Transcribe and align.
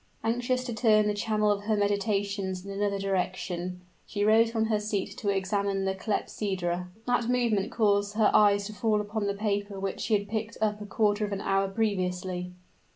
Anxious 0.23 0.63
to 0.63 0.73
turn 0.73 1.05
the 1.07 1.13
channel 1.13 1.51
of 1.51 1.65
her 1.65 1.77
meditations 1.77 2.65
in 2.65 2.71
another 2.71 2.97
direction, 2.97 3.81
she 4.07 4.25
rose 4.25 4.49
from 4.49 4.65
her 4.65 4.79
seat 4.79 5.15
to 5.19 5.29
examine 5.29 5.85
the 5.85 5.93
clepsydra. 5.93 6.87
That 7.05 7.29
movement 7.29 7.71
caused 7.71 8.15
her 8.15 8.31
eyes 8.33 8.65
to 8.65 8.73
fall 8.73 8.99
upon 8.99 9.27
the 9.27 9.35
paper 9.35 9.79
which 9.79 10.01
she 10.01 10.15
had 10.15 10.27
picked 10.27 10.57
up 10.59 10.81
a 10.81 10.87
quarter 10.87 11.23
of 11.23 11.31
an 11.31 11.41
hour 11.41 11.67
previously. 11.67 12.51